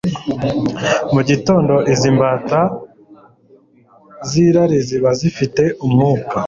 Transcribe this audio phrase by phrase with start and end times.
[1.13, 2.61] Mu gitondo, izi mbata
[4.29, 6.35] z’irari ziba zifite umwuka